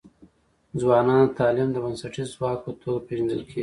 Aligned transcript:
ځوانان 0.81 1.21
د 1.29 1.35
تعلیم 1.39 1.69
د 1.73 1.77
بنسټیز 1.83 2.27
ځواک 2.35 2.57
په 2.65 2.71
توګه 2.81 2.99
پېژندل 3.07 3.41
کيږي. 3.49 3.59